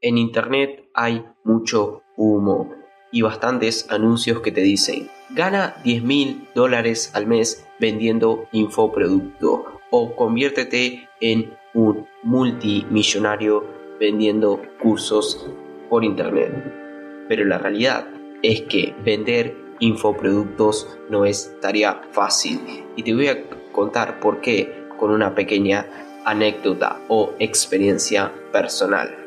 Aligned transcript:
En 0.00 0.16
Internet 0.16 0.88
hay 0.94 1.24
mucho 1.42 2.02
humo 2.16 2.72
y 3.10 3.22
bastantes 3.22 3.90
anuncios 3.90 4.40
que 4.42 4.52
te 4.52 4.60
dicen 4.60 5.08
gana 5.30 5.74
10 5.82 6.04
mil 6.04 6.48
dólares 6.54 7.10
al 7.14 7.26
mes 7.26 7.66
vendiendo 7.80 8.46
infoproducto 8.52 9.64
o 9.90 10.14
conviértete 10.14 11.08
en 11.20 11.52
un 11.74 12.06
multimillonario 12.22 13.64
vendiendo 13.98 14.62
cursos 14.80 15.50
por 15.90 16.04
internet. 16.04 16.52
Pero 17.28 17.44
la 17.44 17.58
realidad 17.58 18.06
es 18.42 18.62
que 18.62 18.94
vender 19.04 19.56
infoproductos 19.80 20.96
no 21.10 21.24
es 21.24 21.56
tarea 21.60 22.02
fácil 22.12 22.60
y 22.94 23.02
te 23.02 23.14
voy 23.14 23.26
a 23.26 23.42
contar 23.72 24.20
por 24.20 24.40
qué 24.40 24.86
con 24.96 25.10
una 25.10 25.34
pequeña 25.34 25.86
anécdota 26.24 27.00
o 27.08 27.32
experiencia 27.40 28.32
personal. 28.52 29.17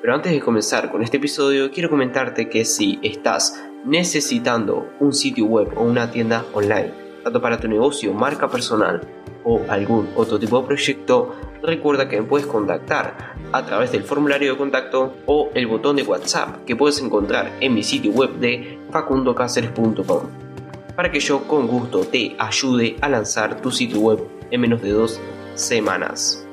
Pero 0.00 0.14
antes 0.14 0.32
de 0.32 0.40
comenzar 0.40 0.90
con 0.90 1.02
este 1.02 1.16
episodio, 1.16 1.70
quiero 1.70 1.90
comentarte 1.90 2.48
que 2.48 2.64
si 2.64 2.98
estás 3.02 3.62
necesitando 3.84 4.90
un 5.00 5.12
sitio 5.12 5.46
web 5.46 5.72
o 5.76 5.82
una 5.82 6.10
tienda 6.10 6.44
online, 6.52 6.92
tanto 7.24 7.40
para 7.40 7.58
tu 7.58 7.68
negocio, 7.68 8.12
marca 8.12 8.48
personal 8.48 9.00
o 9.44 9.60
algún 9.68 10.08
otro 10.14 10.38
tipo 10.38 10.60
de 10.60 10.66
proyecto, 10.66 11.34
recuerda 11.62 12.08
que 12.08 12.20
me 12.20 12.26
puedes 12.26 12.46
contactar 12.46 13.34
a 13.52 13.64
través 13.64 13.90
del 13.92 14.04
formulario 14.04 14.52
de 14.52 14.58
contacto 14.58 15.16
o 15.26 15.50
el 15.54 15.66
botón 15.66 15.96
de 15.96 16.02
WhatsApp 16.02 16.64
que 16.64 16.76
puedes 16.76 17.00
encontrar 17.00 17.52
en 17.60 17.74
mi 17.74 17.82
sitio 17.82 18.12
web 18.12 18.34
de 18.38 18.78
facundocaceres.com 18.90 20.48
para 20.94 21.12
que 21.12 21.20
yo 21.20 21.46
con 21.46 21.68
gusto 21.68 22.00
te 22.00 22.34
ayude 22.38 22.96
a 23.00 23.08
lanzar 23.08 23.60
tu 23.60 23.70
sitio 23.70 24.00
web 24.00 24.18
en 24.50 24.60
menos 24.60 24.82
de 24.82 24.90
dos 24.90 25.20
semanas. 25.54 26.47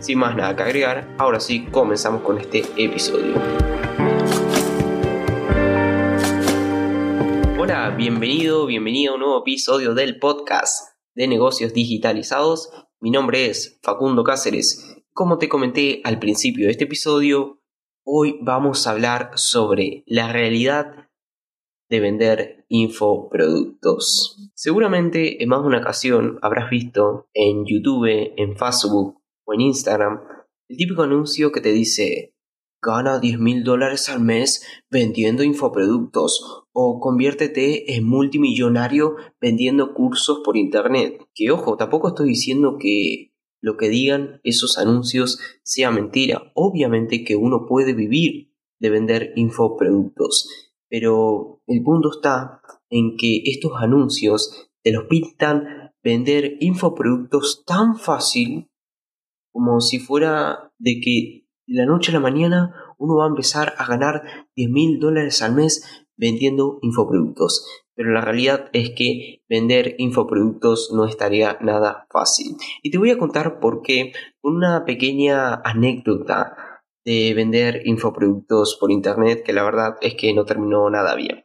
Sin 0.00 0.18
más 0.18 0.34
nada 0.34 0.56
que 0.56 0.62
agregar, 0.62 1.14
ahora 1.18 1.40
sí 1.40 1.66
comenzamos 1.66 2.22
con 2.22 2.38
este 2.38 2.64
episodio. 2.78 3.34
Hola, 7.58 7.94
bienvenido, 7.98 8.64
bienvenido 8.64 9.12
a 9.12 9.14
un 9.16 9.20
nuevo 9.20 9.40
episodio 9.42 9.92
del 9.92 10.18
podcast 10.18 10.96
de 11.14 11.28
negocios 11.28 11.74
digitalizados. 11.74 12.70
Mi 12.98 13.10
nombre 13.10 13.44
es 13.44 13.78
Facundo 13.82 14.24
Cáceres. 14.24 14.96
Como 15.12 15.36
te 15.36 15.50
comenté 15.50 16.00
al 16.04 16.18
principio 16.18 16.64
de 16.64 16.72
este 16.72 16.84
episodio, 16.84 17.60
hoy 18.02 18.38
vamos 18.40 18.86
a 18.86 18.92
hablar 18.92 19.32
sobre 19.34 20.02
la 20.06 20.32
realidad 20.32 21.10
de 21.90 22.00
vender 22.00 22.64
infoproductos. 22.68 24.50
Seguramente 24.54 25.42
en 25.42 25.50
más 25.50 25.60
de 25.60 25.66
una 25.66 25.78
ocasión 25.80 26.38
habrás 26.40 26.70
visto 26.70 27.28
en 27.34 27.66
YouTube, 27.66 28.32
en 28.38 28.56
Facebook 28.56 29.19
en 29.54 29.62
Instagram 29.62 30.20
el 30.68 30.76
típico 30.76 31.02
anuncio 31.02 31.52
que 31.52 31.60
te 31.60 31.72
dice 31.72 32.34
gana 32.82 33.18
10 33.18 33.38
mil 33.38 33.64
dólares 33.64 34.08
al 34.08 34.20
mes 34.20 34.64
vendiendo 34.90 35.42
infoproductos 35.42 36.64
o 36.72 37.00
conviértete 37.00 37.94
en 37.94 38.04
multimillonario 38.04 39.16
vendiendo 39.40 39.92
cursos 39.92 40.40
por 40.44 40.56
internet. 40.56 41.26
Que 41.34 41.50
ojo, 41.50 41.76
tampoco 41.76 42.08
estoy 42.08 42.28
diciendo 42.30 42.76
que 42.78 43.34
lo 43.60 43.76
que 43.76 43.88
digan 43.90 44.40
esos 44.44 44.78
anuncios 44.78 45.38
sea 45.62 45.90
mentira. 45.90 46.52
Obviamente 46.54 47.24
que 47.24 47.36
uno 47.36 47.66
puede 47.68 47.92
vivir 47.92 48.54
de 48.78 48.90
vender 48.90 49.32
infoproductos 49.36 50.70
pero 50.90 51.62
el 51.68 51.82
punto 51.82 52.10
está 52.10 52.60
en 52.90 53.16
que 53.16 53.42
estos 53.44 53.72
anuncios 53.80 54.68
te 54.82 54.92
los 54.92 55.04
pintan 55.04 55.92
vender 56.02 56.56
infoproductos 56.60 57.64
tan 57.64 57.96
fácil 57.96 58.69
como 59.52 59.80
si 59.80 59.98
fuera 59.98 60.72
de 60.78 61.00
que 61.00 61.46
de 61.66 61.76
la 61.76 61.86
noche 61.86 62.10
a 62.10 62.14
la 62.14 62.20
mañana 62.20 62.74
uno 62.98 63.16
va 63.16 63.24
a 63.24 63.28
empezar 63.28 63.74
a 63.78 63.86
ganar 63.86 64.22
10 64.56 64.70
mil 64.70 64.98
dólares 64.98 65.42
al 65.42 65.54
mes 65.54 66.06
vendiendo 66.16 66.78
infoproductos. 66.82 67.66
Pero 67.94 68.12
la 68.12 68.20
realidad 68.20 68.70
es 68.72 68.90
que 68.90 69.42
vender 69.48 69.94
infoproductos 69.98 70.90
no 70.94 71.06
estaría 71.06 71.58
nada 71.60 72.06
fácil. 72.10 72.56
Y 72.82 72.90
te 72.90 72.98
voy 72.98 73.10
a 73.10 73.18
contar 73.18 73.60
por 73.60 73.82
qué 73.82 74.12
una 74.42 74.84
pequeña 74.84 75.54
anécdota 75.54 76.56
de 77.04 77.32
vender 77.34 77.82
infoproductos 77.84 78.76
por 78.78 78.90
internet 78.90 79.42
que 79.44 79.52
la 79.52 79.64
verdad 79.64 79.96
es 80.00 80.14
que 80.14 80.32
no 80.34 80.44
terminó 80.44 80.88
nada 80.90 81.14
bien. 81.14 81.44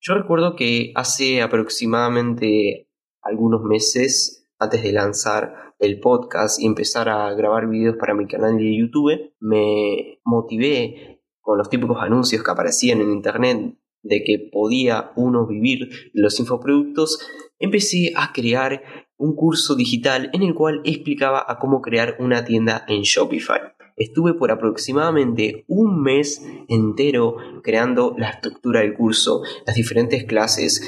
Yo 0.00 0.14
recuerdo 0.14 0.56
que 0.56 0.92
hace 0.94 1.42
aproximadamente 1.42 2.90
algunos 3.22 3.62
meses 3.62 4.46
antes 4.58 4.82
de 4.82 4.92
lanzar 4.92 5.63
el 5.78 6.00
podcast 6.00 6.60
y 6.60 6.66
empezar 6.66 7.08
a 7.08 7.32
grabar 7.34 7.68
videos 7.68 7.96
para 7.96 8.14
mi 8.14 8.26
canal 8.26 8.56
de 8.56 8.76
YouTube, 8.76 9.32
me 9.40 10.20
motivé 10.24 11.22
con 11.40 11.58
los 11.58 11.68
típicos 11.68 11.98
anuncios 12.00 12.42
que 12.42 12.50
aparecían 12.50 13.00
en 13.00 13.12
internet 13.12 13.76
de 14.02 14.22
que 14.22 14.50
podía 14.52 15.12
uno 15.16 15.46
vivir 15.46 15.88
los 16.12 16.38
infoproductos, 16.38 17.26
empecé 17.58 18.12
a 18.16 18.32
crear 18.32 18.82
un 19.16 19.34
curso 19.34 19.74
digital 19.74 20.30
en 20.32 20.42
el 20.42 20.54
cual 20.54 20.80
explicaba 20.84 21.44
a 21.46 21.58
cómo 21.58 21.80
crear 21.80 22.16
una 22.18 22.44
tienda 22.44 22.84
en 22.88 23.02
Shopify. 23.02 23.60
Estuve 23.96 24.34
por 24.34 24.50
aproximadamente 24.50 25.64
un 25.68 26.02
mes 26.02 26.44
entero 26.68 27.36
creando 27.62 28.14
la 28.18 28.30
estructura 28.30 28.80
del 28.80 28.94
curso, 28.94 29.42
las 29.66 29.76
diferentes 29.76 30.24
clases, 30.24 30.82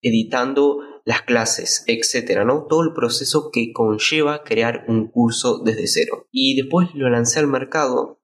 editando 0.00 0.78
las 1.04 1.22
clases, 1.22 1.84
etcétera, 1.86 2.44
¿no? 2.44 2.66
Todo 2.68 2.82
el 2.82 2.92
proceso 2.92 3.50
que 3.52 3.72
conlleva 3.72 4.44
crear 4.44 4.84
un 4.88 5.08
curso 5.08 5.58
desde 5.58 5.86
cero. 5.86 6.28
Y 6.30 6.56
después 6.56 6.88
lo 6.94 7.08
lancé 7.10 7.40
al 7.40 7.48
mercado 7.48 8.20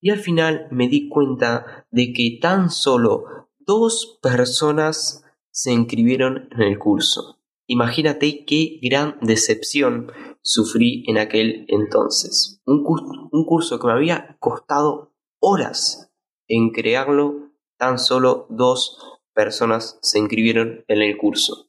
y 0.00 0.10
al 0.10 0.18
final 0.18 0.68
me 0.70 0.88
di 0.88 1.08
cuenta 1.08 1.86
de 1.90 2.12
que 2.12 2.38
tan 2.40 2.70
solo 2.70 3.24
dos 3.58 4.18
personas 4.22 5.24
se 5.50 5.72
inscribieron 5.72 6.48
en 6.52 6.62
el 6.62 6.78
curso. 6.78 7.40
Imagínate 7.66 8.44
qué 8.46 8.78
gran 8.82 9.18
decepción 9.20 10.10
sufrí 10.40 11.04
en 11.06 11.18
aquel 11.18 11.66
entonces. 11.68 12.62
Un, 12.64 12.84
un 13.30 13.44
curso 13.44 13.78
que 13.78 13.86
me 13.86 13.92
había 13.92 14.36
costado 14.40 15.12
horas 15.40 16.10
en 16.46 16.70
crearlo, 16.70 17.50
tan 17.76 17.98
solo 17.98 18.46
dos 18.48 19.18
personas 19.34 19.98
se 20.00 20.18
inscribieron 20.18 20.84
en 20.88 21.02
el 21.02 21.16
curso. 21.18 21.67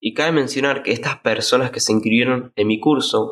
Y 0.00 0.14
cabe 0.14 0.32
mencionar 0.32 0.82
que 0.82 0.92
estas 0.92 1.18
personas 1.20 1.70
que 1.70 1.80
se 1.80 1.92
inscribieron 1.92 2.52
en 2.56 2.66
mi 2.66 2.80
curso 2.80 3.30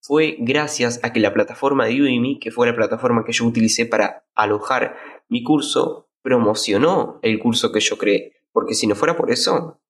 fue 0.00 0.36
gracias 0.40 1.00
a 1.04 1.12
que 1.12 1.20
la 1.20 1.32
plataforma 1.32 1.86
de 1.86 2.00
Udemy, 2.02 2.40
que 2.40 2.50
fue 2.50 2.66
la 2.66 2.74
plataforma 2.74 3.24
que 3.24 3.32
yo 3.32 3.44
utilicé 3.46 3.86
para 3.86 4.26
alojar 4.34 4.96
mi 5.28 5.44
curso, 5.44 6.08
promocionó 6.22 7.20
el 7.22 7.38
curso 7.38 7.70
que 7.70 7.80
yo 7.80 7.96
creé. 7.98 8.32
Porque 8.52 8.74
si 8.74 8.86
no 8.86 8.96
fuera 8.96 9.16
por 9.16 9.30
eso, 9.30 9.80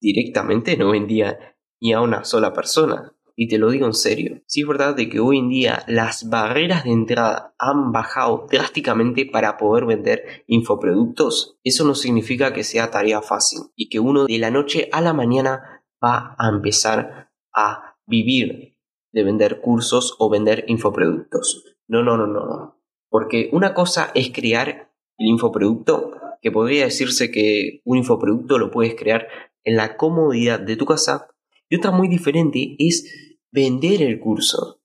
directamente 0.00 0.76
no 0.76 0.90
vendía 0.90 1.56
ni 1.80 1.92
a 1.92 2.00
una 2.00 2.24
sola 2.24 2.52
persona. 2.52 3.14
Y 3.36 3.48
te 3.48 3.58
lo 3.58 3.70
digo 3.70 3.86
en 3.86 3.94
serio, 3.94 4.42
si 4.46 4.62
es 4.62 4.66
verdad 4.66 4.94
de 4.94 5.08
que 5.08 5.20
hoy 5.20 5.38
en 5.38 5.48
día 5.48 5.84
las 5.86 6.28
barreras 6.28 6.84
de 6.84 6.90
entrada 6.90 7.54
han 7.58 7.92
bajado 7.92 8.46
drásticamente 8.50 9.26
para 9.26 9.56
poder 9.56 9.86
vender 9.86 10.44
infoproductos, 10.46 11.58
eso 11.64 11.84
no 11.84 11.94
significa 11.94 12.52
que 12.52 12.64
sea 12.64 12.90
tarea 12.90 13.22
fácil 13.22 13.60
y 13.74 13.88
que 13.88 14.00
uno 14.00 14.26
de 14.26 14.38
la 14.38 14.50
noche 14.50 14.88
a 14.92 15.00
la 15.00 15.12
mañana 15.12 15.82
va 16.02 16.36
a 16.38 16.48
empezar 16.48 17.30
a 17.54 17.96
vivir 18.06 18.76
de 19.12 19.24
vender 19.24 19.60
cursos 19.60 20.16
o 20.18 20.28
vender 20.28 20.64
infoproductos. 20.68 21.76
No, 21.86 22.02
no, 22.02 22.16
no, 22.16 22.26
no. 22.26 22.78
Porque 23.08 23.50
una 23.52 23.74
cosa 23.74 24.10
es 24.14 24.30
crear 24.32 24.90
el 25.18 25.26
infoproducto, 25.26 26.12
que 26.40 26.50
podría 26.50 26.84
decirse 26.84 27.30
que 27.30 27.82
un 27.84 27.98
infoproducto 27.98 28.58
lo 28.58 28.70
puedes 28.70 28.94
crear 28.94 29.28
en 29.64 29.76
la 29.76 29.96
comodidad 29.96 30.58
de 30.58 30.76
tu 30.76 30.86
casa 30.86 31.28
y 31.72 31.76
otra 31.76 31.90
muy 31.90 32.06
diferente 32.06 32.76
es 32.78 33.10
vender 33.50 34.02
el 34.02 34.20
curso. 34.20 34.82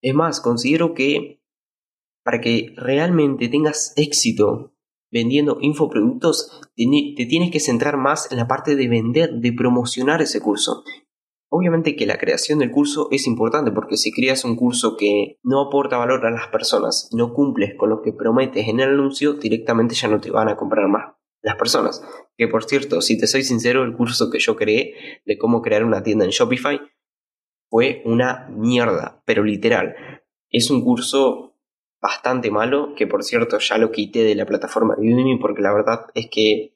Es 0.00 0.14
más, 0.14 0.40
considero 0.40 0.94
que 0.94 1.42
para 2.24 2.40
que 2.40 2.72
realmente 2.76 3.48
tengas 3.48 3.92
éxito 3.96 4.72
vendiendo 5.10 5.58
infoproductos, 5.60 6.70
te 6.76 7.26
tienes 7.26 7.50
que 7.50 7.58
centrar 7.58 7.96
más 7.96 8.30
en 8.30 8.38
la 8.38 8.46
parte 8.46 8.76
de 8.76 8.86
vender, 8.86 9.40
de 9.40 9.52
promocionar 9.52 10.22
ese 10.22 10.40
curso. 10.40 10.84
Obviamente 11.50 11.96
que 11.96 12.06
la 12.06 12.18
creación 12.18 12.60
del 12.60 12.70
curso 12.70 13.08
es 13.10 13.26
importante 13.26 13.72
porque 13.72 13.96
si 13.96 14.12
creas 14.12 14.44
un 14.44 14.54
curso 14.54 14.96
que 14.96 15.40
no 15.42 15.60
aporta 15.60 15.96
valor 15.96 16.24
a 16.24 16.30
las 16.30 16.46
personas, 16.46 17.10
no 17.12 17.34
cumples 17.34 17.74
con 17.76 17.90
lo 17.90 18.02
que 18.02 18.12
prometes 18.12 18.68
en 18.68 18.78
el 18.78 18.90
anuncio, 18.90 19.32
directamente 19.32 19.96
ya 19.96 20.06
no 20.06 20.20
te 20.20 20.30
van 20.30 20.48
a 20.48 20.56
comprar 20.56 20.86
más 20.86 21.19
las 21.42 21.56
personas. 21.56 22.02
Que 22.36 22.48
por 22.48 22.64
cierto, 22.64 23.00
si 23.00 23.18
te 23.18 23.26
soy 23.26 23.42
sincero, 23.42 23.84
el 23.84 23.96
curso 23.96 24.30
que 24.30 24.38
yo 24.38 24.56
creé 24.56 25.22
de 25.24 25.38
cómo 25.38 25.62
crear 25.62 25.84
una 25.84 26.02
tienda 26.02 26.24
en 26.24 26.30
Shopify 26.30 26.80
fue 27.68 28.02
una 28.04 28.48
mierda, 28.50 29.22
pero 29.24 29.44
literal. 29.44 29.94
Es 30.50 30.70
un 30.70 30.82
curso 30.84 31.50
bastante 32.02 32.50
malo, 32.50 32.94
que 32.96 33.06
por 33.06 33.22
cierto 33.22 33.58
ya 33.58 33.78
lo 33.78 33.92
quité 33.92 34.24
de 34.24 34.34
la 34.34 34.46
plataforma 34.46 34.96
de 34.96 35.12
Udemy 35.12 35.38
porque 35.38 35.62
la 35.62 35.72
verdad 35.72 36.06
es 36.14 36.28
que 36.30 36.74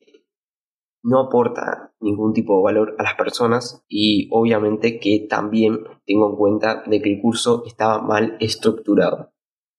no 1.02 1.20
aporta 1.20 1.92
ningún 2.00 2.32
tipo 2.32 2.56
de 2.56 2.64
valor 2.64 2.96
a 2.98 3.02
las 3.02 3.14
personas 3.14 3.84
y 3.88 4.28
obviamente 4.32 4.98
que 4.98 5.26
también 5.28 5.80
tengo 6.06 6.30
en 6.30 6.36
cuenta 6.36 6.82
de 6.86 7.02
que 7.02 7.12
el 7.12 7.20
curso 7.20 7.62
estaba 7.66 8.00
mal 8.00 8.36
estructurado. 8.40 9.32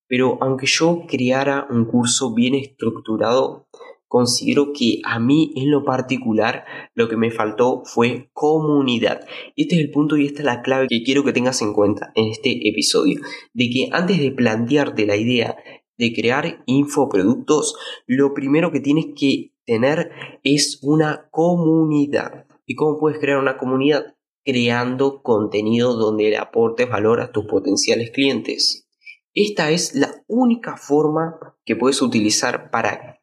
Pero 0.07 0.37
aunque 0.41 0.67
yo 0.67 1.05
creara 1.07 1.67
un 1.69 1.85
curso 1.85 2.33
bien 2.35 2.53
estructurado, 2.53 3.67
considero 4.07 4.72
que 4.74 5.02
a 5.04 5.19
mí 5.19 5.54
en 5.56 5.72
lo 5.72 5.84
particular 5.84 6.66
lo 6.94 7.10
que 7.10 7.18
me 7.18 7.31
faltó 7.31 7.84
fue 7.86 8.30
comunidad. 8.34 9.22
Este 9.56 9.75
es 9.75 9.81
el 9.81 9.92
punto 9.92 10.18
y 10.18 10.25
esta 10.25 10.40
es 10.40 10.46
la 10.46 10.62
clave 10.62 10.88
que 10.88 11.04
quiero 11.04 11.24
que 11.24 11.34
tengas 11.34 11.62
en 11.62 11.74
cuenta 11.74 12.12
en 12.16 12.30
este 12.30 12.68
episodio. 12.68 13.22
De 13.54 13.69
que 13.69 13.90
antes 13.92 14.19
de 14.19 14.31
plantearte 14.31 15.06
la 15.06 15.16
idea 15.16 15.57
de 15.98 16.13
crear 16.13 16.63
infoproductos, 16.66 17.75
lo 18.06 18.34
primero 18.34 18.72
que 18.72 18.80
tienes 18.80 19.07
que 19.18 19.54
tener 19.66 20.12
es 20.44 20.80
una 20.81 21.28
comunidad. 21.31 22.46
¿Y 22.66 22.75
cómo 22.75 22.98
puedes 23.00 23.19
crear 23.19 23.40
una 23.40 23.57
comunidad? 23.57 24.16
Creando 24.44 25.22
contenido 25.24 25.96
donde 25.96 26.30
le 26.30 26.38
aportes 26.38 26.90
valor 26.90 27.22
a 27.22 27.31
tus 27.31 27.46
potenciales 27.46 28.12
clientes. 28.12 28.88
Esta 29.34 29.72
es 29.72 29.96
la 29.96 30.24
única 30.28 30.78
forma 30.78 31.38
que 31.66 31.75
puedes 31.75 32.02
utilizar 32.02 32.72
para 32.72 33.14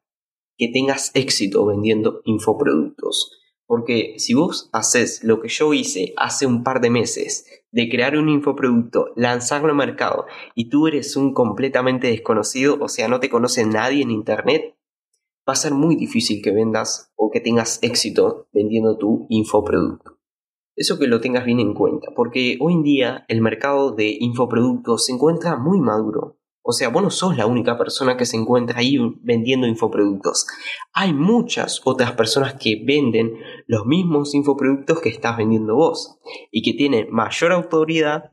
que 0.57 0.69
tengas 0.69 1.11
éxito 1.15 1.67
vendiendo 1.67 2.21
infoproductos. 2.25 3.39
Porque 3.67 4.15
si 4.19 4.35
vos 4.35 4.69
haces 4.73 5.25
lo 5.25 5.41
que 5.41 5.49
yo 5.49 5.73
hice 5.73 6.13
hace 6.17 6.47
un 6.47 6.63
par 6.63 6.81
de 6.81 6.91
meses, 6.91 7.47
de 7.71 7.89
crear 7.89 8.17
un 8.19 8.29
infoproducto, 8.29 9.13
lanzarlo 9.17 9.71
al 9.71 9.77
mercado, 9.77 10.27
y 10.55 10.69
tú 10.69 10.89
eres 10.89 11.17
un 11.17 11.33
completamente 11.33 12.09
desconocido, 12.09 12.77
o 12.81 12.89
sea, 12.89 13.09
no 13.09 13.19
te 13.19 13.31
conoce 13.31 13.65
nadie 13.65 14.03
en 14.03 14.11
Internet, 14.11 14.77
va 15.49 15.55
a 15.55 15.57
ser 15.57 15.73
muy 15.73 15.97
difícil 15.97 16.43
que 16.43 16.53
vendas 16.53 17.13
o 17.17 17.31
que 17.31 17.41
tengas 17.41 17.83
éxito 17.83 18.49
vendiendo 18.53 18.99
tu 18.99 19.27
infoproducto. 19.29 20.19
Eso 20.75 20.99
que 20.99 21.07
lo 21.07 21.21
tengas 21.21 21.45
bien 21.45 21.61
en 21.61 21.75
cuenta, 21.75 22.09
porque 22.15 22.57
hoy 22.61 22.75
en 22.75 22.83
día 22.83 23.25
el 23.29 23.43
mercado 23.43 23.93
de 23.93 24.17
infoproductos 24.21 25.07
se 25.07 25.13
encuentra 25.13 25.57
muy 25.57 25.81
maduro. 25.81 26.39
O 26.63 26.73
sea, 26.73 26.89
vos 26.89 27.03
no 27.03 27.11
sos 27.11 27.37
la 27.37 27.47
única 27.47 27.77
persona 27.77 28.17
que 28.17 28.25
se 28.25 28.37
encuentra 28.37 28.79
ahí 28.79 28.97
vendiendo 29.23 29.67
infoproductos. 29.67 30.47
Hay 30.93 31.13
muchas 31.13 31.81
otras 31.85 32.13
personas 32.13 32.55
que 32.55 32.83
venden 32.85 33.35
los 33.67 33.85
mismos 33.85 34.35
infoproductos 34.35 35.01
que 35.01 35.09
estás 35.09 35.37
vendiendo 35.37 35.75
vos 35.75 36.21
y 36.51 36.63
que 36.63 36.77
tienen 36.77 37.09
mayor 37.11 37.53
autoridad 37.53 38.33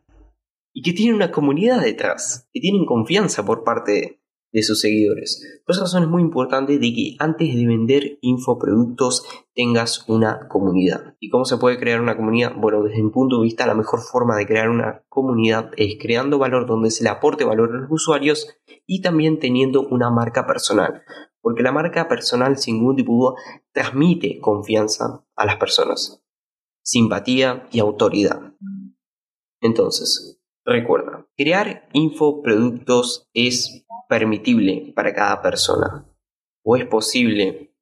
y 0.73 0.83
que 0.83 0.93
tienen 0.93 1.15
una 1.15 1.31
comunidad 1.31 1.81
detrás, 1.81 2.47
que 2.53 2.59
tienen 2.59 2.85
confianza 2.85 3.43
por 3.43 3.63
parte 3.63 4.21
de 4.51 4.63
sus 4.63 4.81
seguidores. 4.81 5.62
Por 5.66 5.75
esa 5.75 5.84
razón 5.84 6.04
es 6.04 6.10
muy 6.10 6.22
importante 6.22 6.80
de 6.80 6.94
que 6.94 7.16
antes 7.19 7.56
de 7.56 7.68
vender 7.68 8.18
infoproductos 8.22 9.25
tengas 9.54 10.07
una 10.07 10.48
comunidad. 10.48 11.16
¿Y 11.19 11.30
cómo 11.30 11.46
se 11.46 11.57
puede 11.57 11.78
crear 11.78 12.01
una 12.01 12.16
comunidad? 12.16 12.54
Bueno, 12.57 12.84
desde 12.84 13.04
mi 13.04 13.12
punto 13.12 13.38
de 13.38 13.44
vista 13.44 13.68
la 13.68 13.75
mejor 13.75 14.01
forma 14.01 14.36
de 14.36 14.48
crear 14.48 14.69
una 14.69 15.04
comunidad 15.10 15.72
es 15.78 15.98
creando 16.00 16.40
valor 16.40 16.66
donde 16.66 16.92
se 16.92 17.04
le 17.04 17.10
aporte 17.10 17.44
valor 17.44 17.75
a 17.75 17.80
los 17.81 17.92
usuarios 17.92 18.48
y 18.86 19.01
también 19.01 19.40
teniendo 19.40 19.88
una 19.88 20.10
marca 20.10 20.48
personal. 20.48 21.04
Porque 21.42 21.63
la 21.63 21.72
marca 21.72 22.07
personal 22.07 22.57
sin 22.57 22.78
ningún 22.78 22.96
tipo 22.96 23.36
transmite 23.72 24.40
confianza 24.40 25.25
a 25.36 25.46
las 25.46 25.57
personas, 25.57 26.24
simpatía 26.81 27.68
y 27.72 27.80
autoridad. 27.80 28.54
Entonces, 29.62 30.38
recuerda, 30.69 31.27
crear 31.36 31.89
infoproductos 31.94 33.27
es 33.33 33.86
permitible 34.07 34.94
para 34.95 35.13
cada 35.13 35.42
persona 35.42 36.06
o 36.63 36.75
es 36.75 36.86
posible 36.86 37.75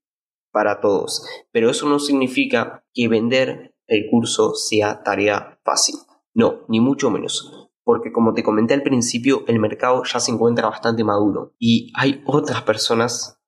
para 0.52 0.82
todos, 0.82 1.26
pero 1.52 1.70
eso 1.70 1.88
no 1.88 2.00
significa 2.00 2.86
que 2.94 3.08
vender 3.08 3.76
el 3.88 4.10
curso 4.10 4.56
sea 4.56 5.04
tarea 5.04 5.60
fácil. 5.64 5.96
No, 6.34 6.66
ni 6.68 6.80
mucho 6.80 7.10
menos, 7.10 7.70
porque 7.84 8.12
como 8.12 8.34
te 8.34 8.44
comenté 8.44 8.74
al 8.74 8.84
principio, 8.84 9.44
el 9.48 9.60
mercado 9.60 10.04
ya 10.04 10.20
se 10.20 10.32
encuentra 10.32 10.70
bastante 10.70 11.04
maduro 11.04 11.56
y 11.58 11.92
hay 11.96 12.22
otras 12.26 12.62
personas 12.64 13.40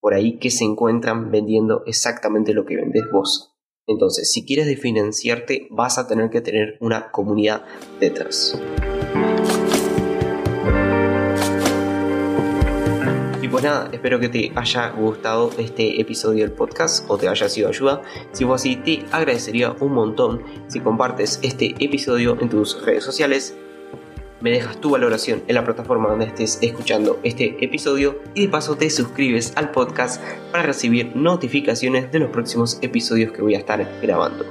por 0.00 0.14
ahí 0.14 0.38
que 0.38 0.50
se 0.50 0.64
encuentran 0.64 1.30
vendiendo 1.30 1.82
exactamente 1.86 2.52
lo 2.52 2.66
que 2.66 2.76
vendes 2.76 3.04
vos. 3.12 3.53
Entonces, 3.86 4.30
si 4.30 4.44
quieres 4.44 4.66
diferenciarte, 4.66 5.68
vas 5.70 5.98
a 5.98 6.06
tener 6.06 6.30
que 6.30 6.40
tener 6.40 6.76
una 6.80 7.10
comunidad 7.10 7.64
detrás. 8.00 8.58
pues 13.54 13.62
nada, 13.62 13.88
espero 13.92 14.18
que 14.18 14.28
te 14.28 14.50
haya 14.56 14.90
gustado 14.90 15.52
este 15.58 16.00
episodio 16.00 16.42
del 16.42 16.50
podcast 16.50 17.08
o 17.08 17.16
te 17.16 17.28
haya 17.28 17.48
sido 17.48 17.68
ayuda. 17.68 18.02
Si 18.32 18.44
fue 18.44 18.56
así, 18.56 18.74
te 18.74 19.04
agradecería 19.12 19.76
un 19.78 19.92
montón 19.94 20.42
si 20.66 20.80
compartes 20.80 21.38
este 21.40 21.72
episodio 21.78 22.36
en 22.40 22.48
tus 22.48 22.84
redes 22.84 23.04
sociales. 23.04 23.56
Me 24.44 24.50
dejas 24.50 24.78
tu 24.78 24.90
valoración 24.90 25.42
en 25.48 25.54
la 25.54 25.64
plataforma 25.64 26.10
donde 26.10 26.26
estés 26.26 26.58
escuchando 26.60 27.18
este 27.22 27.64
episodio 27.64 28.20
y 28.34 28.42
de 28.42 28.48
paso 28.50 28.76
te 28.76 28.90
suscribes 28.90 29.54
al 29.56 29.70
podcast 29.70 30.22
para 30.52 30.64
recibir 30.64 31.16
notificaciones 31.16 32.12
de 32.12 32.18
los 32.18 32.28
próximos 32.28 32.78
episodios 32.82 33.32
que 33.32 33.40
voy 33.40 33.54
a 33.54 33.58
estar 33.58 33.82
grabando. 34.02 34.44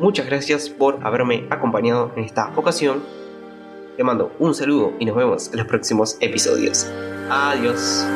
Muchas 0.00 0.24
gracias 0.24 0.70
por 0.70 1.06
haberme 1.06 1.46
acompañado 1.50 2.14
en 2.16 2.24
esta 2.24 2.50
ocasión. 2.56 3.02
Te 3.98 4.04
mando 4.04 4.32
un 4.38 4.54
saludo 4.54 4.94
y 4.98 5.04
nos 5.04 5.16
vemos 5.16 5.50
en 5.52 5.58
los 5.58 5.66
próximos 5.66 6.16
episodios. 6.20 6.90
Adiós. 7.28 8.06